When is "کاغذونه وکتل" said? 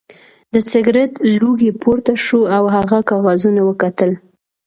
3.09-4.11